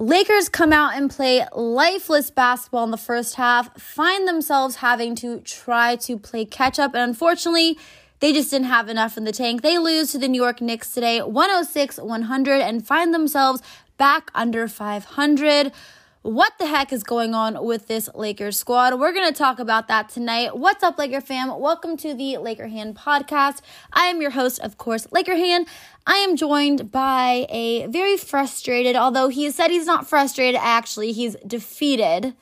[0.00, 5.40] Lakers come out and play lifeless basketball in the first half, find themselves having to
[5.40, 7.78] try to play catch up, and unfortunately,
[8.20, 9.60] they just didn't have enough in the tank.
[9.60, 13.60] They lose to the New York Knicks today, 106 100, and find themselves
[13.98, 15.70] back under 500.
[16.22, 19.00] What the heck is going on with this Lakers squad?
[19.00, 20.54] We're going to talk about that tonight.
[20.54, 21.58] What's up, Laker fam?
[21.58, 23.62] Welcome to the Laker Hannah podcast.
[23.90, 25.64] I am your host, of course, Laker Hannah.
[26.06, 31.36] I am joined by a very frustrated, although he said he's not frustrated, actually, he's
[31.46, 32.34] defeated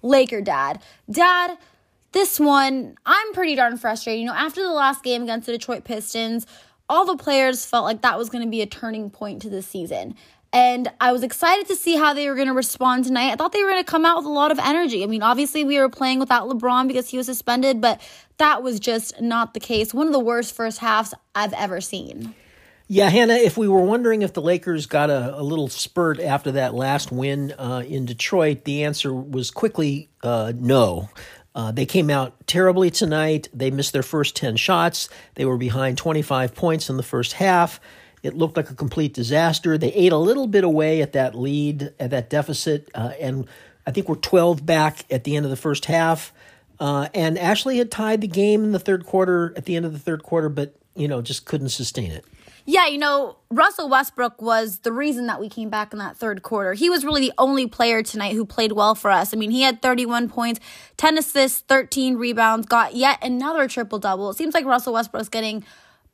[0.00, 0.80] Laker dad.
[1.10, 1.58] Dad,
[2.12, 4.20] this one, I'm pretty darn frustrated.
[4.20, 6.46] You know, after the last game against the Detroit Pistons,
[6.88, 9.62] all the players felt like that was going to be a turning point to the
[9.62, 10.14] season.
[10.52, 13.32] And I was excited to see how they were going to respond tonight.
[13.32, 15.02] I thought they were going to come out with a lot of energy.
[15.02, 18.00] I mean, obviously, we were playing without LeBron because he was suspended, but
[18.36, 19.92] that was just not the case.
[19.92, 22.36] One of the worst first halves I've ever seen.
[22.86, 26.52] Yeah, Hannah, if we were wondering if the Lakers got a, a little spurt after
[26.52, 31.08] that last win uh, in Detroit, the answer was quickly uh, no.
[31.54, 33.48] Uh, they came out terribly tonight.
[33.52, 35.08] They missed their first 10 shots.
[35.34, 37.80] They were behind 25 points in the first half.
[38.22, 39.78] It looked like a complete disaster.
[39.78, 43.46] They ate a little bit away at that lead, at that deficit, uh, and
[43.86, 46.32] I think we're 12 back at the end of the first half.
[46.80, 49.92] Uh, and Ashley had tied the game in the third quarter, at the end of
[49.92, 52.24] the third quarter, but, you know, just couldn't sustain it.
[52.66, 56.42] Yeah, you know, Russell Westbrook was the reason that we came back in that third
[56.42, 56.72] quarter.
[56.72, 59.34] He was really the only player tonight who played well for us.
[59.34, 60.60] I mean, he had 31 points,
[60.96, 64.30] 10 assists, 13 rebounds, got yet another triple double.
[64.30, 65.62] It seems like Russell Westbrook's getting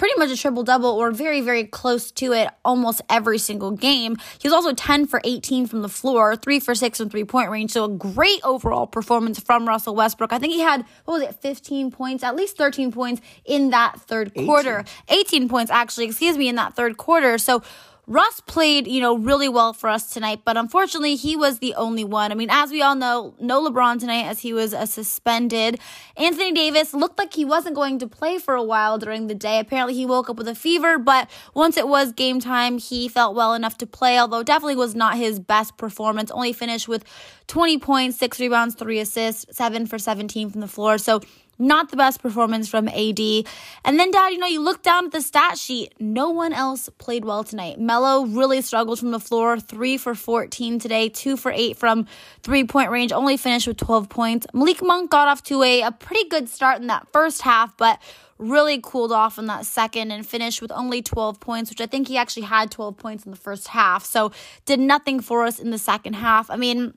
[0.00, 4.16] pretty much a triple double or very, very close to it almost every single game.
[4.38, 7.50] He was also 10 for 18 from the floor, 3 for 6 from three point
[7.50, 7.72] range.
[7.72, 10.32] So a great overall performance from Russell Westbrook.
[10.32, 14.00] I think he had, what was it, 15 points, at least 13 points in that
[14.00, 14.86] third quarter.
[15.10, 17.36] 18, 18 points, actually, excuse me, in that third quarter.
[17.36, 17.62] So
[18.10, 22.02] Russ played, you know, really well for us tonight, but unfortunately, he was the only
[22.02, 22.32] one.
[22.32, 25.78] I mean, as we all know, no LeBron tonight as he was uh, suspended.
[26.16, 29.60] Anthony Davis looked like he wasn't going to play for a while during the day.
[29.60, 33.36] Apparently, he woke up with a fever, but once it was game time, he felt
[33.36, 36.32] well enough to play, although definitely was not his best performance.
[36.32, 37.04] Only finished with
[37.46, 40.98] 20 points, 6 rebounds, 3 assists, 7 for 17 from the floor.
[40.98, 41.20] So,
[41.60, 43.20] not the best performance from AD.
[43.84, 45.94] And then, Dad, you know, you look down at the stat sheet.
[46.00, 47.78] No one else played well tonight.
[47.78, 49.60] Melo really struggled from the floor.
[49.60, 52.06] Three for 14 today, two for eight from
[52.42, 54.46] three point range, only finished with 12 points.
[54.52, 58.00] Malik Monk got off to a, a pretty good start in that first half, but
[58.40, 62.08] really cooled off in that second and finished with only 12 points, which I think
[62.08, 64.04] he actually had 12 points in the first half.
[64.04, 64.32] So
[64.64, 66.50] did nothing for us in the second half.
[66.50, 66.94] I mean,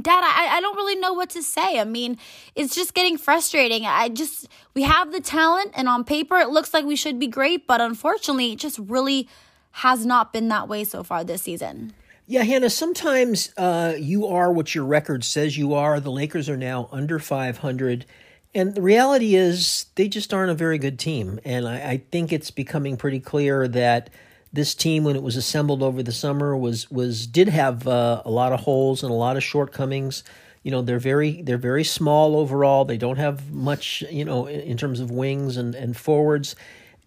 [0.00, 1.78] Dad, I, I don't really know what to say.
[1.78, 2.18] I mean,
[2.54, 3.84] it's just getting frustrating.
[3.84, 7.26] I just, we have the talent, and on paper, it looks like we should be
[7.26, 9.28] great, but unfortunately, it just really
[9.72, 11.92] has not been that way so far this season.
[12.26, 16.00] Yeah, Hannah, sometimes uh, you are what your record says you are.
[16.00, 18.06] The Lakers are now under 500.
[18.54, 21.40] And the reality is, they just aren't a very good team.
[21.44, 24.10] And I, I think it's becoming pretty clear that
[24.52, 28.30] this team, when it was assembled over the summer, was was did have uh, a
[28.30, 30.24] lot of holes and a lot of shortcomings.
[30.62, 32.84] You know, they're very they're very small overall.
[32.84, 36.54] They don't have much, you know, in, in terms of wings and and forwards.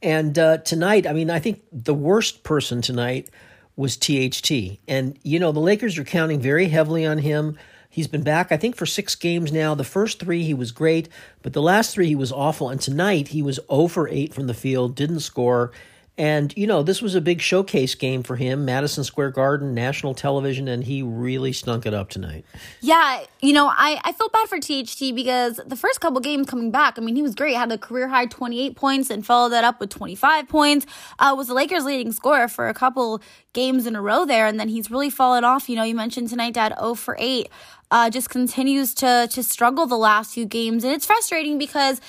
[0.02, 3.30] And uh, tonight, I mean, I think the worst person tonight
[3.76, 4.80] was THT.
[4.88, 7.58] And you know, the Lakers are counting very heavily on him.
[7.90, 9.74] He's been back, I think, for six games now.
[9.74, 11.08] The first three he was great,
[11.42, 12.70] but the last three he was awful.
[12.70, 15.72] And tonight he was 0 for 8 from the field, didn't score.
[16.18, 20.14] And, you know, this was a big showcase game for him, Madison Square Garden, national
[20.14, 22.46] television, and he really stunk it up tonight.
[22.80, 26.72] Yeah, you know, I, I felt bad for THT because the first couple games coming
[26.72, 27.56] back, I mean, he was great.
[27.56, 30.86] Had a career high 28 points and followed that up with 25 points.
[31.20, 33.22] Uh, was the Lakers' leading scorer for a couple
[33.52, 35.68] games in a row there, and then he's really fallen off.
[35.68, 37.50] You know, you mentioned tonight, Dad, 0 for 8.
[37.92, 42.02] Uh, just continues to to struggle the last few games, and it's frustrating because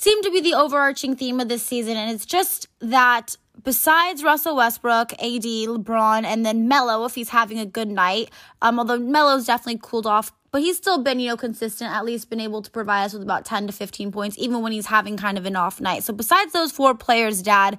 [0.00, 4.56] seemed to be the overarching theme of this season, and it's just that besides Russell
[4.56, 8.30] Westbrook, AD, LeBron, and then Melo, if he's having a good night,
[8.62, 12.30] um, although Melo's definitely cooled off, but he's still been, you know, consistent, at least
[12.30, 15.18] been able to provide us with about 10 to 15 points, even when he's having
[15.18, 16.02] kind of an off night.
[16.02, 17.76] So besides those four players, Dad,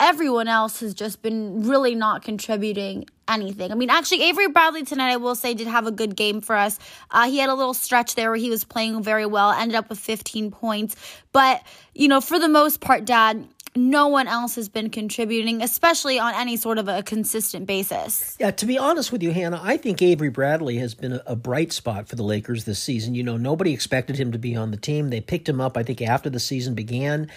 [0.00, 3.70] everyone else has just been really not contributing anything.
[3.70, 6.56] I mean, actually, Avery Bradley tonight, I will say, did have a good game for
[6.56, 6.78] us.
[7.10, 9.88] Uh, he had a little stretch there where he was playing very well, ended up
[9.88, 10.96] with 15 points.
[11.32, 11.62] But,
[11.94, 16.34] you know, for the most part, Dad, no one else has been contributing, especially on
[16.34, 18.36] any sort of a consistent basis.
[18.40, 21.36] Yeah, to be honest with you, Hannah, I think Avery Bradley has been a, a,
[21.36, 23.14] bright spot for the Lakers this season.
[23.14, 25.10] You know, nobody expected him to be on the team.
[25.10, 27.30] They picked him up, I think, after the season began.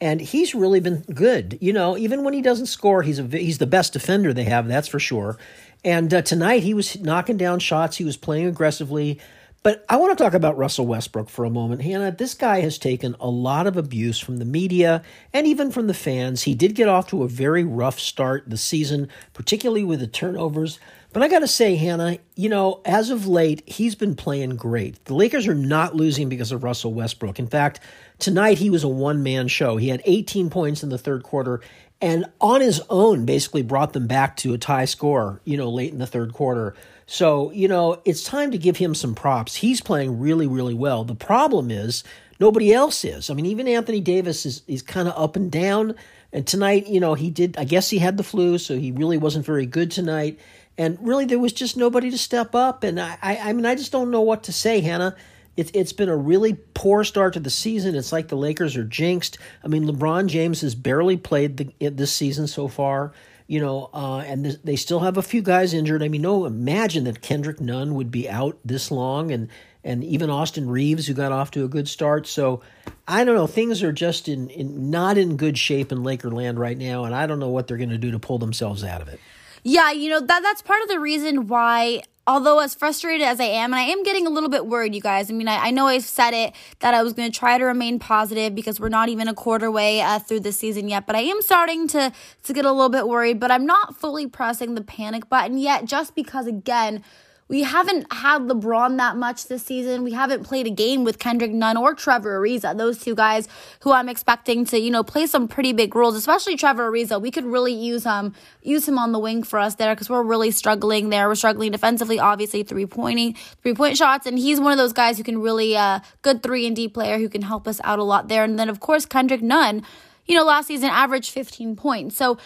[0.00, 1.58] And he's really been good.
[1.60, 4.68] You know, even when he doesn't score, he's a he's the best defender they have,
[4.68, 5.38] that's for sure.
[5.84, 7.96] And uh, tonight he was knocking down shots.
[7.96, 9.20] He was playing aggressively.
[9.62, 11.82] But I want to talk about Russell Westbrook for a moment.
[11.82, 15.02] Hannah, this guy has taken a lot of abuse from the media
[15.32, 16.44] and even from the fans.
[16.44, 20.78] He did get off to a very rough start the season, particularly with the turnovers.
[21.12, 25.04] But I got to say, Hannah, you know, as of late, he's been playing great.
[25.06, 27.38] The Lakers are not losing because of Russell Westbrook.
[27.38, 27.80] In fact,
[28.18, 29.76] tonight he was a one man show.
[29.76, 31.60] He had 18 points in the third quarter
[32.00, 35.92] and on his own basically brought them back to a tie score, you know, late
[35.92, 36.74] in the third quarter.
[37.10, 39.54] So, you know, it's time to give him some props.
[39.54, 41.04] He's playing really, really well.
[41.04, 42.04] The problem is
[42.38, 43.30] nobody else is.
[43.30, 45.94] I mean, even Anthony Davis is, is kind of up and down.
[46.34, 49.16] And tonight, you know, he did, I guess he had the flu, so he really
[49.16, 50.38] wasn't very good tonight.
[50.76, 52.84] And really, there was just nobody to step up.
[52.84, 55.16] And I, I, I mean, I just don't know what to say, Hannah.
[55.56, 57.94] It's it's been a really poor start to the season.
[57.94, 59.38] It's like the Lakers are jinxed.
[59.64, 63.12] I mean, LeBron James has barely played the, this season so far
[63.48, 66.02] you know, uh, and th- they still have a few guys injured.
[66.02, 69.48] I mean, no, imagine that Kendrick Nunn would be out this long, and
[69.82, 72.26] and even Austin Reaves, who got off to a good start.
[72.26, 72.60] So
[73.08, 76.76] I don't know, things are just in, in not in good shape in Lakerland right
[76.76, 79.08] now, and I don't know what they're going to do to pull themselves out of
[79.08, 79.18] it.
[79.64, 83.44] Yeah, you know that that's part of the reason why although as frustrated as I
[83.44, 85.30] am, and I am getting a little bit worried, you guys.
[85.30, 87.64] I mean, I, I know I've said it that I was going to try to
[87.64, 91.16] remain positive because we're not even a quarter way uh, through the season yet, but
[91.16, 92.12] I am starting to
[92.44, 93.40] to get a little bit worried.
[93.40, 97.02] But I'm not fully pressing the panic button yet, just because again
[97.48, 100.04] we haven't had LeBron that much this season.
[100.04, 103.48] We haven't played a game with Kendrick Nunn or Trevor Ariza, those two guys
[103.80, 107.20] who I'm expecting to, you know, play some pretty big roles, especially Trevor Ariza.
[107.20, 110.22] We could really use um use him on the wing for us there because we're
[110.22, 111.26] really struggling there.
[111.26, 115.16] We're struggling defensively, obviously three pointing, three point shots, and he's one of those guys
[115.16, 118.04] who can really uh good three and D player who can help us out a
[118.04, 118.44] lot there.
[118.44, 119.82] And then of course Kendrick Nunn,
[120.26, 122.16] you know, last season averaged 15 points.
[122.16, 122.36] So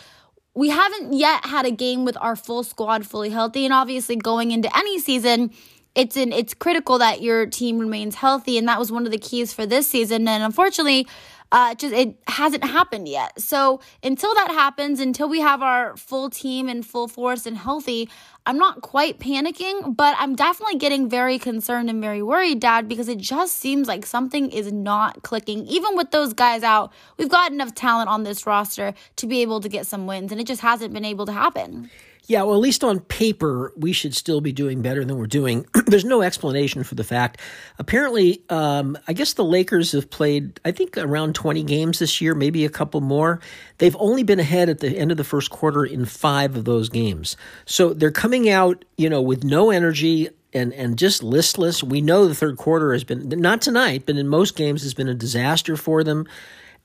[0.55, 4.51] we haven't yet had a game with our full squad fully healthy and obviously going
[4.51, 5.51] into any season
[5.95, 9.19] it's in it's critical that your team remains healthy and that was one of the
[9.19, 11.07] keys for this season and unfortunately
[11.53, 13.39] uh, just it hasn't happened yet.
[13.39, 18.09] So until that happens, until we have our full team in full force and healthy,
[18.45, 23.09] I'm not quite panicking, but I'm definitely getting very concerned and very worried, Dad, because
[23.09, 25.65] it just seems like something is not clicking.
[25.69, 29.61] Even with those guys out, we've got enough talent on this roster to be able
[29.61, 31.89] to get some wins, and it just hasn't been able to happen.
[32.27, 35.67] Yeah, well, at least on paper, we should still be doing better than we're doing.
[35.87, 37.41] There's no explanation for the fact.
[37.81, 42.35] Apparently, um, I guess the Lakers have played, I think, around 20 games this year,
[42.35, 43.41] maybe a couple more.
[43.79, 46.89] They've only been ahead at the end of the first quarter in five of those
[46.89, 47.37] games.
[47.67, 51.83] So they're coming out, you know, with no energy and and just listless.
[51.83, 55.09] We know the third quarter has been not tonight, but in most games has been
[55.09, 56.27] a disaster for them.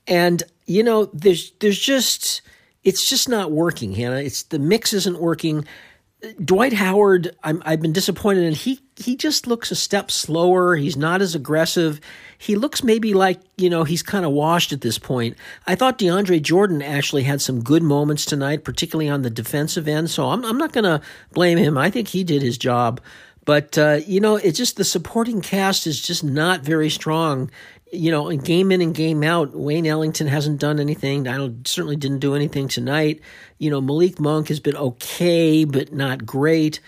[0.06, 2.42] And you know, there's there's just
[2.84, 4.20] it's just not working, Hannah.
[4.20, 5.64] It's the mix isn't working.
[6.44, 10.76] Dwight Howard, i have been disappointed, and he he just looks a step slower.
[10.76, 12.00] He's not as aggressive.
[12.36, 15.36] He looks maybe like you know he's kind of washed at this point.
[15.66, 20.10] I thought DeAndre Jordan actually had some good moments tonight, particularly on the defensive end.
[20.10, 21.00] So I'm I'm not going to
[21.32, 21.78] blame him.
[21.78, 23.00] I think he did his job.
[23.44, 27.50] But uh, you know, it's just the supporting cast is just not very strong
[27.92, 31.26] you know, in game in and game out, Wayne Ellington hasn't done anything.
[31.26, 33.20] I certainly didn't do anything tonight.
[33.58, 36.80] You know, Malik Monk has been okay, but not great.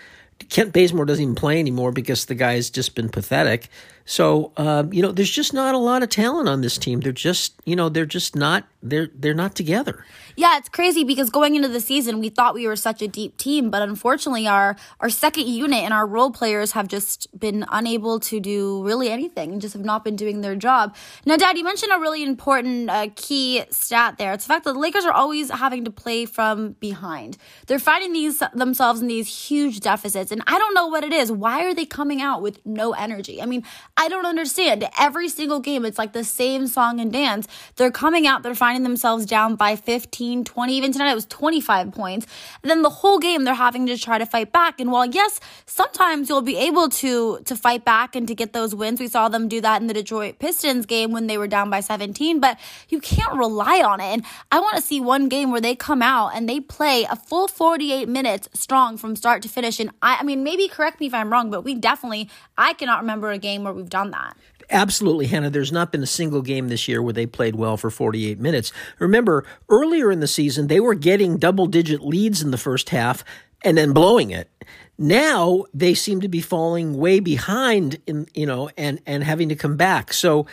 [0.49, 3.67] Kent Bazemore doesn't even play anymore because the guy's just been pathetic.
[4.11, 6.99] So, um, you know, there's just not a lot of talent on this team.
[6.99, 10.05] They're just, you know, they're just not they're they're not together.
[10.35, 13.37] Yeah, it's crazy because going into the season, we thought we were such a deep
[13.37, 18.19] team, but unfortunately, our our second unit and our role players have just been unable
[18.21, 20.95] to do really anything and just have not been doing their job.
[21.25, 24.33] Now, Dad, you mentioned a really important uh, key stat there.
[24.33, 27.37] It's the fact that the Lakers are always having to play from behind.
[27.67, 31.31] They're finding these themselves in these huge deficits, and I don't know what it is.
[31.31, 33.41] Why are they coming out with no energy?
[33.41, 33.63] I mean,
[34.01, 34.83] I don't understand.
[34.99, 37.47] Every single game, it's like the same song and dance.
[37.75, 41.91] They're coming out, they're finding themselves down by 15, 20, even tonight it was 25
[41.91, 42.25] points.
[42.63, 44.79] And then the whole game they're having to try to fight back.
[44.79, 48.73] And while yes, sometimes you'll be able to to fight back and to get those
[48.73, 48.99] wins.
[48.99, 51.81] We saw them do that in the Detroit Pistons game when they were down by
[51.81, 52.57] 17, but
[52.89, 54.05] you can't rely on it.
[54.05, 57.15] And I want to see one game where they come out and they play a
[57.15, 59.79] full 48 minutes strong from start to finish.
[59.79, 63.01] And I, I mean, maybe correct me if I'm wrong, but we definitely, I cannot
[63.01, 64.37] remember a game where we've done that.
[64.69, 65.49] Absolutely, Hannah.
[65.49, 68.71] There's not been a single game this year where they played well for 48 minutes.
[68.99, 73.23] Remember, earlier in the season, they were getting double digit leads in the first half
[73.63, 74.49] and then blowing it.
[74.97, 79.55] Now they seem to be falling way behind in, you know, and, and having to
[79.55, 80.13] come back.
[80.13, 80.45] So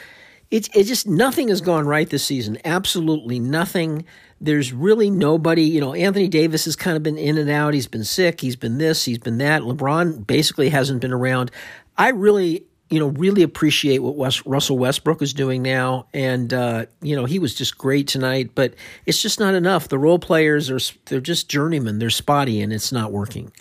[0.50, 2.58] it's, it just nothing has gone right this season.
[2.64, 4.04] Absolutely nothing.
[4.40, 7.74] there's really nobody, you know, Anthony Davis has kind of been in and out.
[7.74, 8.40] He's been sick.
[8.40, 9.62] He's been this, he's been that.
[9.62, 11.50] LeBron basically hasn't been around.
[11.96, 16.06] I really, you know, really appreciate what West, Russell Westbrook is doing now.
[16.14, 19.88] And, uh, you know, he was just great tonight, but it's just not enough.
[19.88, 21.98] The role players are, they're just journeymen.
[21.98, 23.52] They're spotty and it's not working.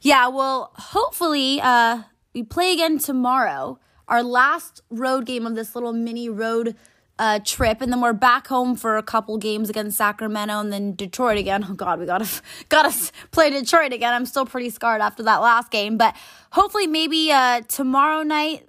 [0.00, 2.02] Yeah, well, hopefully, uh,
[2.34, 3.80] we play again tomorrow.
[4.06, 6.76] Our last road game of this little mini road
[7.18, 10.94] uh, trip, and then we're back home for a couple games against Sacramento and then
[10.94, 11.66] Detroit again.
[11.68, 12.28] Oh God, we gotta
[12.68, 12.94] gotta
[13.32, 14.14] play Detroit again.
[14.14, 16.14] I'm still pretty scarred after that last game, but
[16.52, 18.67] hopefully maybe uh, tomorrow night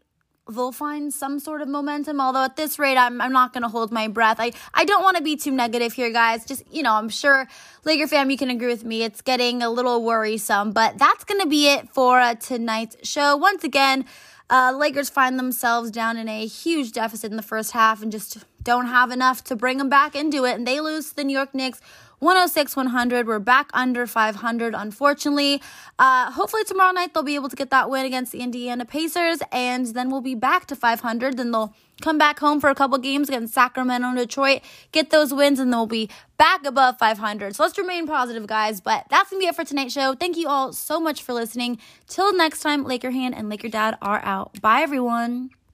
[0.49, 2.19] they'll find some sort of momentum.
[2.19, 4.37] Although at this rate, I'm I'm not gonna hold my breath.
[4.39, 6.45] I I don't want to be too negative here, guys.
[6.45, 7.47] Just you know, I'm sure
[7.85, 9.03] Laker fam, you can agree with me.
[9.03, 13.35] It's getting a little worrisome, but that's gonna be it for uh, tonight's show.
[13.37, 14.05] Once again.
[14.51, 18.39] Uh, Lakers find themselves down in a huge deficit in the first half and just
[18.63, 20.55] don't have enough to bring them back into it.
[20.55, 21.79] And they lose to the New York Knicks
[22.19, 23.27] 106 100.
[23.27, 25.61] We're back under 500, unfortunately.
[25.97, 29.39] Uh, hopefully, tomorrow night they'll be able to get that win against the Indiana Pacers,
[29.51, 31.37] and then we'll be back to 500.
[31.37, 34.61] Then they'll come back home for a couple games against Sacramento and Detroit,
[34.91, 37.55] get those wins, and they'll be back above 500.
[37.55, 38.81] So let's remain positive, guys.
[38.81, 40.13] But that's going to be it for tonight's show.
[40.13, 41.77] Thank you all so much for listening.
[42.07, 44.59] Till next time, Laker Hannah and Laker Dad are out.
[44.61, 45.51] Bye, everyone.